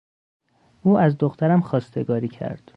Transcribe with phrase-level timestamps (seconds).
[0.81, 2.61] او از دخترم خواستگاری کرد.